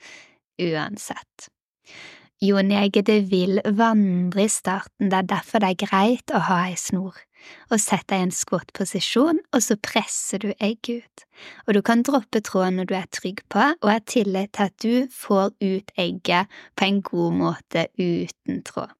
uansett. 0.61 1.51
Joneegget 2.41 3.05
det 3.05 3.19
vil 3.29 3.59
vandre 3.77 4.47
i 4.47 4.49
starten, 4.49 5.11
det 5.11 5.17
er 5.19 5.27
derfor 5.29 5.61
det 5.61 5.75
er 5.75 5.83
greit 5.85 6.33
å 6.33 6.41
ha 6.47 6.63
ei 6.71 6.77
snor 6.79 7.19
og 7.71 7.79
sett 7.81 8.07
deg 8.11 8.21
i 8.21 8.25
en 8.27 8.33
skrått 8.35 8.71
posisjon, 8.77 9.39
og 9.53 9.63
så 9.65 9.77
presser 9.81 10.41
du 10.43 10.51
egget 10.53 11.01
ut. 11.01 11.23
Og 11.67 11.77
du 11.77 11.81
kan 11.85 12.03
droppe 12.05 12.41
tråden 12.45 12.79
når 12.79 12.89
du 12.89 12.95
er 12.97 13.07
trygg 13.13 13.43
på 13.51 13.63
og 13.73 13.89
har 13.89 14.03
tillit 14.05 14.53
til 14.57 14.69
at 14.69 14.75
du 14.83 15.07
får 15.13 15.55
ut 15.61 15.93
egget 15.97 16.51
på 16.77 16.87
en 16.87 17.01
god 17.05 17.39
måte 17.39 17.87
uten 17.97 18.61
tråd. 18.67 18.93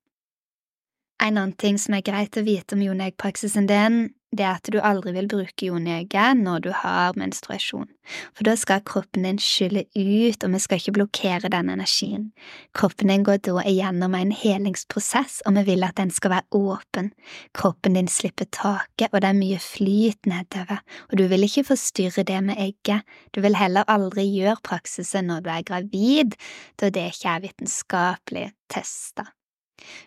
En 1.21 1.37
annen 1.37 1.53
ting 1.53 1.77
som 1.77 1.93
er 1.93 2.05
greit 2.05 2.37
å 2.37 2.45
vite 2.45 2.73
om 2.73 2.81
jonegg-praksisen 2.81 3.67
din, 3.69 3.99
det 4.31 4.45
er 4.45 4.55
at 4.55 4.69
du 4.71 4.77
aldri 4.79 5.11
vil 5.15 5.27
bruke 5.27 5.67
joneegget 5.67 6.39
når 6.39 6.63
du 6.63 6.69
har 6.71 7.17
menstruasjon, 7.19 7.89
for 8.31 8.47
da 8.47 8.53
skal 8.59 8.83
kroppen 8.87 9.25
din 9.27 9.41
skylle 9.43 9.83
ut, 9.91 10.45
og 10.45 10.53
vi 10.53 10.61
skal 10.63 10.79
ikke 10.79 10.93
blokkere 10.95 11.51
den 11.51 11.71
energien. 11.73 12.29
Kroppen 12.77 13.11
din 13.11 13.25
går 13.27 13.41
da 13.43 13.65
igjennom 13.67 14.15
en 14.15 14.31
helingsprosess, 14.31 15.41
og 15.45 15.57
vi 15.59 15.65
vil 15.73 15.83
at 15.87 15.97
den 15.99 16.13
skal 16.15 16.35
være 16.37 16.47
åpen. 16.55 17.11
Kroppen 17.57 17.99
din 17.99 18.07
slipper 18.11 18.47
taket, 18.55 19.11
og 19.11 19.19
det 19.19 19.33
er 19.33 19.39
mye 19.41 19.59
flyt 19.59 20.31
nedover, 20.31 20.79
og 21.11 21.19
du 21.19 21.27
vil 21.27 21.47
ikke 21.47 21.67
forstyrre 21.73 22.23
det 22.23 22.41
med 22.47 22.55
egget. 22.57 23.03
Du 23.35 23.43
vil 23.43 23.59
heller 23.59 23.87
aldri 23.91 24.29
gjøre 24.31 24.63
praksisen 24.63 25.27
når 25.27 25.43
du 25.43 25.51
er 25.51 25.67
gravid, 25.67 26.39
da 26.79 26.89
det 26.89 27.09
ikke 27.11 27.35
er 27.35 27.47
vitenskapelig 27.49 28.51
testa. 28.71 29.27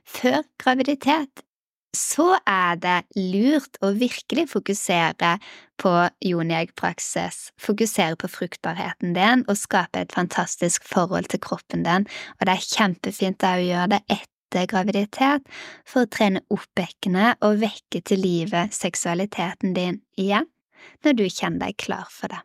Før 0.07 0.47
graviditet 0.57 1.45
så 1.97 2.35
er 2.47 2.79
det 2.83 2.99
lurt 3.17 3.79
å 3.85 3.93
virkelig 3.97 4.49
fokusere 4.53 5.37
på 5.81 5.93
joniegg-praksis, 6.25 7.51
fokusere 7.61 8.19
på 8.21 8.31
fruktbarheten 8.31 9.15
din 9.17 9.45
og 9.49 9.59
skape 9.59 10.05
et 10.05 10.15
fantastisk 10.15 10.87
forhold 10.87 11.31
til 11.33 11.43
kroppen 11.43 11.85
din, 11.87 12.09
og 12.39 12.47
det 12.47 12.57
er 12.57 12.71
kjempefint 12.71 13.47
å 13.47 13.57
gjøre 13.63 13.93
det 13.97 14.03
etter 14.21 14.71
graviditet 14.71 15.47
for 15.83 16.05
å 16.05 16.11
trene 16.11 16.45
opp 16.55 16.67
bekkenet 16.79 17.43
og 17.43 17.63
vekke 17.65 18.05
til 18.07 18.23
live 18.23 18.69
seksualiteten 18.75 19.75
din 19.75 20.03
igjen 20.21 20.51
når 21.05 21.19
du 21.19 21.25
kjenner 21.31 21.67
deg 21.67 21.79
klar 21.81 22.11
for 22.13 22.31
det. 22.31 22.43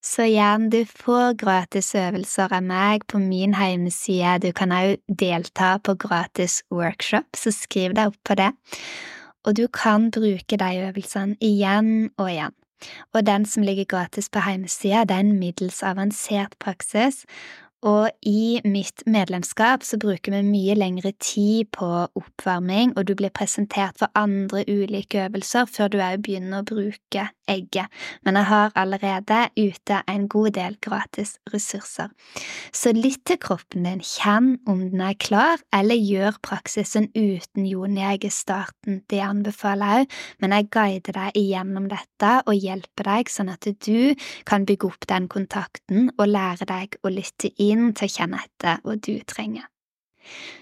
Så 0.00 0.24
igjen, 0.30 0.70
du 0.72 0.80
får 0.88 1.34
gratis 1.42 1.90
øvelser 1.98 2.54
av 2.56 2.64
meg 2.64 3.02
på 3.10 3.18
min 3.20 3.52
hjemmeside, 3.52 4.38
du 4.40 4.48
kan 4.56 4.72
også 4.72 5.16
delta 5.20 5.74
på 5.84 5.94
gratis 6.00 6.62
workshop, 6.72 7.36
så 7.36 7.52
skriv 7.52 7.92
deg 7.98 8.08
opp 8.08 8.16
på 8.24 8.38
det, 8.40 8.48
og 9.44 9.58
du 9.58 9.66
kan 9.68 10.08
bruke 10.14 10.56
de 10.56 10.70
øvelsene 10.86 11.36
igjen 11.44 12.08
og 12.16 12.30
igjen. 12.32 12.56
Og 13.12 13.26
den 13.26 13.44
som 13.44 13.62
ligger 13.62 13.84
gratis 13.84 14.30
på 14.32 14.40
hjemmesida, 14.46 15.04
det 15.04 15.18
er 15.18 15.26
en 15.26 15.36
middels 15.36 15.82
avansert 15.84 16.56
praksis, 16.64 17.26
og 17.86 18.10
i 18.26 18.60
mitt 18.68 19.02
medlemskap 19.08 19.84
så 19.86 19.96
bruker 20.00 20.34
vi 20.34 20.40
mye 20.44 20.74
lengre 20.76 21.12
tid 21.16 21.70
på 21.72 21.88
oppvarming, 22.18 22.92
og 22.96 23.06
du 23.08 23.14
blir 23.16 23.32
presentert 23.32 23.96
for 24.00 24.12
andre 24.18 24.64
ulike 24.68 25.24
øvelser 25.24 25.68
før 25.70 25.88
du 25.88 25.96
òg 26.04 26.20
begynner 26.26 26.60
å 26.60 26.68
bruke 26.68 27.30
egget, 27.50 27.88
men 28.22 28.36
jeg 28.38 28.46
har 28.50 28.74
allerede 28.78 29.38
ute 29.56 30.02
en 30.12 30.26
god 30.30 30.50
del 30.58 30.76
gratis 30.84 31.34
ressurser. 31.54 32.12
Så 32.72 32.92
lytt 32.94 33.24
til 33.26 33.40
kroppen 33.42 33.88
din, 33.88 34.04
kjenn 34.04 34.52
om 34.70 34.84
den 34.92 35.02
er 35.02 35.16
klar, 35.18 35.64
eller 35.74 35.98
gjør 35.98 36.36
praksisen 36.46 37.08
uten 37.16 37.66
joniegg 37.66 38.28
i 38.28 38.32
starten, 38.34 39.00
det 39.10 39.22
anbefaler 39.24 39.80
jeg 39.80 40.04
òg, 40.04 40.18
men 40.44 40.52
jeg 40.54 40.68
guider 40.74 41.16
deg 41.16 41.40
igjennom 41.40 41.88
dette 41.90 42.34
og 42.44 42.54
hjelper 42.54 43.08
deg 43.08 43.32
sånn 43.32 43.50
at 43.50 43.66
du 43.86 44.12
kan 44.48 44.66
bygge 44.68 44.90
opp 44.90 45.08
den 45.10 45.26
kontakten 45.32 46.10
og 46.16 46.28
lære 46.28 46.68
deg 46.68 47.00
å 47.02 47.12
lytte 47.12 47.50
inn 47.56 47.69
inn 47.72 47.92
til 47.94 48.08
å 48.08 48.14
kjenne 48.18 48.40
etter 48.44 48.82
hva 48.84 48.96
du 48.96 49.14
trenger. 49.28 49.68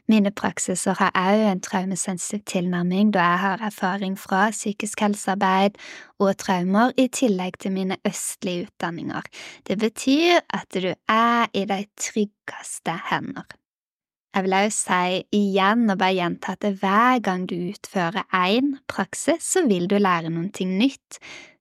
Mine 0.08 0.30
praksiser 0.32 0.96
har 1.00 1.12
òg 1.18 1.42
en 1.50 1.60
traumesensitiv 1.60 2.44
tilnærming, 2.48 3.10
da 3.12 3.24
jeg 3.24 3.40
har 3.42 3.64
erfaring 3.66 4.14
fra 4.18 4.48
psykisk 4.54 5.02
helsearbeid 5.04 5.76
og 6.22 6.36
traumer, 6.40 6.94
i 6.96 7.08
tillegg 7.12 7.58
til 7.60 7.74
mine 7.74 7.98
østlige 8.08 8.68
utdanninger. 8.68 9.28
Det 9.68 9.78
betyr 9.78 10.40
at 10.48 10.72
du 10.72 10.92
er 10.94 11.50
i 11.52 11.64
de 11.68 11.82
tryggeste 12.00 12.96
hender. 13.10 13.48
Jeg 14.34 14.44
vil 14.44 14.54
også 14.54 14.78
si 14.78 15.22
igjen 15.34 15.90
og 15.90 15.98
bare 15.98 16.14
gjenta 16.14 16.54
at 16.54 16.64
hver 16.80 17.20
gang 17.24 17.46
du 17.48 17.56
utfører 17.72 18.28
én 18.34 18.76
praksis, 18.88 19.42
så 19.42 19.64
vil 19.66 19.88
du 19.90 19.96
lære 19.98 20.30
noe 20.30 20.68
nytt 20.68 21.18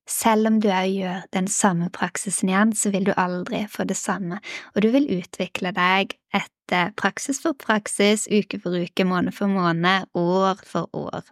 selv 0.08 0.48
om 0.50 0.62
du 0.64 0.70
òg 0.72 0.88
gjør 0.94 1.26
den 1.36 1.50
samme 1.52 1.90
praksisen 1.94 2.52
igjen, 2.52 2.74
så 2.76 2.92
vil 2.94 3.08
du 3.10 3.14
aldri 3.20 3.66
få 3.72 3.86
det 3.88 3.98
samme, 4.00 4.40
og 4.74 4.84
du 4.86 4.90
vil 4.94 5.10
utvikle 5.20 5.74
deg 5.76 6.16
etter 6.36 6.94
praksis 7.00 7.42
for 7.44 7.58
praksis, 7.60 8.28
uke 8.32 8.60
for 8.64 8.76
uke, 8.76 9.06
måned 9.08 9.36
for 9.36 9.52
måned, 9.52 10.08
år 10.18 10.64
for 10.68 10.90
år. 10.96 11.28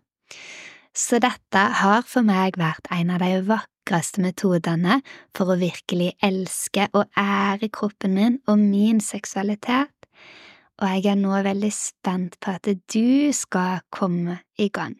Så 0.95 1.19
dette 1.23 1.61
har 1.81 2.05
for 2.07 2.23
meg 2.23 2.55
vært 2.59 2.87
en 2.95 3.11
av 3.11 3.23
de 3.23 3.41
vakreste 3.47 4.23
metodene 4.23 5.01
for 5.35 5.51
å 5.51 5.59
virkelig 5.59 6.13
elske 6.23 6.87
og 6.95 7.09
ære 7.19 7.67
kroppen 7.75 8.15
min 8.15 8.37
og 8.47 8.61
min 8.61 9.01
seksualitet, 9.03 9.91
og 10.81 10.91
jeg 10.91 11.11
er 11.13 11.19
nå 11.19 11.41
veldig 11.45 11.71
spent 11.73 12.39
på 12.43 12.57
at 12.57 12.69
du 12.93 13.31
skal 13.35 13.81
komme 13.95 14.39
i 14.59 14.69
gang 14.69 14.95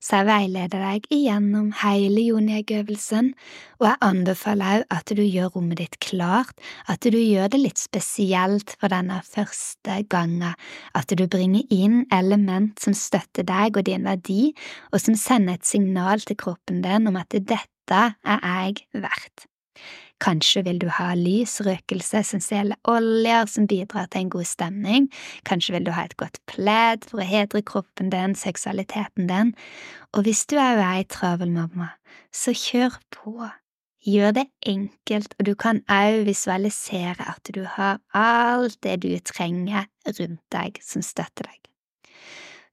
så 0.00 0.20
jeg 0.20 0.26
veileder 0.28 0.82
deg 0.82 1.06
igjennom 1.12 1.70
hele 1.82 2.22
joniegg-øvelsen, 2.28 3.32
og 3.80 3.88
jeg 3.88 4.00
anbefaler 4.08 4.82
òg 4.84 4.84
at 4.98 5.12
du 5.18 5.22
gjør 5.24 5.52
rommet 5.56 5.80
ditt 5.82 5.98
klart, 6.04 6.54
at 6.90 7.02
du 7.02 7.18
gjør 7.18 7.50
det 7.52 7.62
litt 7.62 7.82
spesielt 7.82 8.76
for 8.80 8.92
denne 8.92 9.18
første 9.26 10.00
gangen, 10.12 10.54
at 10.94 11.16
du 11.18 11.26
bringer 11.30 11.66
inn 11.74 12.04
element 12.14 12.78
som 12.82 12.96
støtter 12.96 13.46
deg 13.46 13.76
og 13.76 13.88
din 13.88 14.06
verdi, 14.06 14.52
og 14.92 15.02
som 15.02 15.18
sender 15.18 15.58
et 15.58 15.66
signal 15.66 16.22
til 16.22 16.38
kroppen 16.40 16.82
din 16.86 17.10
om 17.10 17.20
at 17.20 17.34
dette 17.36 18.02
er 18.14 18.40
jeg 18.42 19.02
verdt. 19.02 19.46
Kanskje 20.22 20.62
vil 20.64 20.78
du 20.80 20.86
ha 20.88 21.10
lys, 21.18 21.58
røkelse, 21.60 22.22
essensielle 22.22 22.78
oljer 22.88 23.50
som 23.52 23.66
bidrar 23.68 24.08
til 24.08 24.24
en 24.24 24.30
god 24.32 24.48
stemning, 24.48 25.10
kanskje 25.44 25.76
vil 25.76 25.84
du 25.88 25.92
ha 25.92 26.06
et 26.08 26.16
godt 26.16 26.40
pledd 26.48 27.04
for 27.10 27.20
å 27.20 27.28
hedre 27.28 27.60
kroppen 27.68 28.08
din, 28.14 28.34
seksualiteten 28.38 29.28
din, 29.28 29.52
og 30.16 30.24
hvis 30.24 30.46
du 30.48 30.56
er 30.56 30.80
ei 30.80 31.04
travel 31.12 31.52
mamma, 31.52 31.92
så 32.32 32.56
kjør 32.56 32.96
på. 33.12 33.36
Gjør 34.06 34.36
det 34.36 34.46
enkelt, 34.70 35.32
og 35.34 35.48
du 35.48 35.54
kan 35.58 35.80
òg 35.90 36.22
visualisere 36.28 37.26
at 37.26 37.50
du 37.50 37.64
har 37.66 37.98
alt 38.14 38.78
det 38.86 39.00
du 39.02 39.10
trenger 39.18 39.88
rundt 40.06 40.44
deg 40.54 40.78
som 40.80 41.02
støtter 41.02 41.50
deg. 41.50 41.58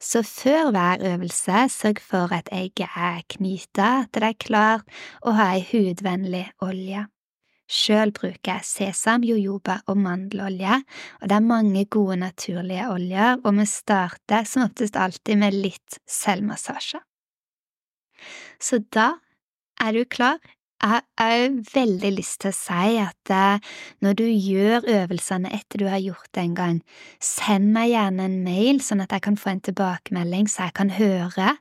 Så 0.04 0.22
før 0.28 0.70
hver 0.76 1.02
øvelse, 1.14 1.64
sørg 1.74 2.04
for 2.04 2.36
at 2.36 2.52
egget 2.54 2.92
er 2.96 3.24
knyta, 3.34 4.06
til 4.12 4.22
det 4.22 4.30
er 4.30 4.40
klart, 4.46 4.86
og 5.24 5.40
ha 5.40 5.54
ei 5.56 5.66
hudvennlig 5.72 6.46
olje. 6.62 7.08
Sjøl 7.74 8.12
bruker 8.14 8.52
jeg 8.52 8.68
sesam, 8.68 9.24
jojoba 9.26 9.80
og 9.90 9.98
mandelolje, 9.98 10.78
og 11.22 11.30
det 11.30 11.38
er 11.38 11.46
mange 11.48 11.86
gode 11.90 12.20
naturlige 12.22 12.90
oljer, 12.94 13.40
og 13.42 13.58
vi 13.58 13.66
starter 13.70 14.46
som 14.46 14.68
oftest 14.68 15.00
alltid 15.00 15.40
med 15.42 15.58
litt 15.58 15.98
selvmassasje. 16.06 17.02
Så 18.62 18.84
da 18.94 19.16
er 19.82 19.98
du 19.98 20.06
klar. 20.06 20.38
Jeg 20.84 20.92
har 20.92 21.04
òg 21.24 21.60
veldig 21.72 22.10
lyst 22.12 22.42
til 22.44 22.52
å 22.52 22.56
si 22.58 22.96
at 23.00 23.32
eh, 23.32 23.68
når 24.04 24.18
du 24.20 24.24
gjør 24.28 24.88
øvelsene 24.92 25.52
etter 25.56 25.80
du 25.80 25.86
har 25.88 26.02
gjort 26.04 26.28
det 26.36 26.44
en 26.44 26.58
gang, 26.58 26.82
send 27.24 27.70
meg 27.72 27.94
gjerne 27.94 28.26
en 28.28 28.36
mail 28.44 28.82
sånn 28.84 29.00
at 29.06 29.16
jeg 29.16 29.24
kan 29.30 29.40
få 29.40 29.54
en 29.54 29.64
tilbakemelding 29.64 30.50
så 30.52 30.68
jeg 30.68 30.76
kan 30.82 30.92
høre, 30.98 31.54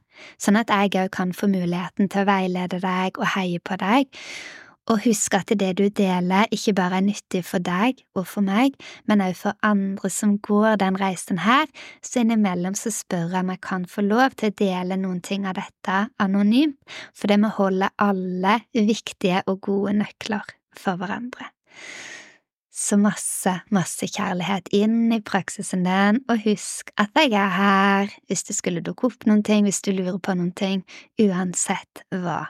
sånn 0.43 0.59
at 0.59 0.75
jeg 0.75 1.05
òg 1.05 1.13
kan 1.15 1.37
få 1.39 1.47
muligheten 1.55 2.11
til 2.11 2.25
å 2.25 2.31
veilede 2.33 2.83
deg 2.83 3.23
og 3.23 3.31
heie 3.37 3.63
på 3.63 3.79
deg. 3.79 4.11
Og 4.91 5.05
husk 5.05 5.37
at 5.39 5.53
det 5.55 5.71
du 5.79 5.85
deler, 5.95 6.49
ikke 6.51 6.75
bare 6.75 6.99
er 6.99 7.07
nyttig 7.07 7.45
for 7.47 7.63
deg 7.63 8.01
og 8.19 8.27
for 8.27 8.43
meg, 8.43 8.75
men 9.07 9.23
også 9.23 9.43
for 9.45 9.67
andre 9.69 10.11
som 10.11 10.33
går 10.43 10.81
den 10.83 10.99
reisen 10.99 11.39
her, 11.45 11.69
så 12.03 12.23
innimellom 12.25 12.75
så 12.79 12.91
spør 12.91 13.29
jeg 13.31 13.45
om 13.45 13.53
jeg 13.55 13.63
kan 13.63 13.87
få 13.87 14.03
lov 14.03 14.35
til 14.35 14.51
å 14.51 14.57
dele 14.59 14.99
noen 14.99 15.21
ting 15.23 15.47
av 15.47 15.55
dette 15.61 15.99
anonymt, 16.23 16.81
fordi 17.15 17.39
vi 17.45 17.53
holder 17.59 17.95
alle 18.03 18.57
viktige 18.75 19.45
og 19.47 19.61
gode 19.69 19.95
nøkler 20.01 20.51
for 20.75 20.99
hverandre. 20.99 21.47
Så 22.73 22.97
masse, 22.99 23.53
masse 23.71 24.09
kjærlighet 24.09 24.73
inn 24.75 25.13
i 25.15 25.21
praksisen 25.23 25.85
din, 25.87 26.19
og 26.27 26.43
husk 26.43 26.91
at 26.99 27.15
jeg 27.21 27.37
er 27.39 27.55
her 27.55 28.17
hvis 28.27 28.43
det 28.49 28.57
skulle 28.59 28.83
dukke 28.83 29.13
opp 29.13 29.29
noen 29.29 29.45
ting, 29.47 29.69
hvis 29.69 29.83
du 29.87 29.93
lurer 29.95 30.19
på 30.19 30.35
noen 30.35 30.51
ting, 30.59 30.83
uansett 31.23 32.03
hva. 32.11 32.49